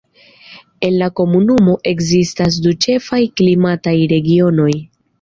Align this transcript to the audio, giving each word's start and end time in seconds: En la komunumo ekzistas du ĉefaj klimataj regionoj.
En 0.87 0.97
la 1.01 1.09
komunumo 1.19 1.77
ekzistas 1.93 2.59
du 2.65 2.75
ĉefaj 2.89 3.23
klimataj 3.39 3.99
regionoj. 4.17 4.73